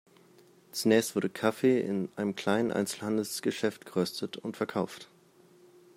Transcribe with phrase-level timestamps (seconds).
[0.71, 5.07] Zunächst wurde Kaffee in einem kleinen Einzelhandelsgeschäft geröstet und verkauft.